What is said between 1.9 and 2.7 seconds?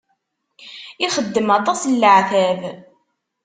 leɛtab.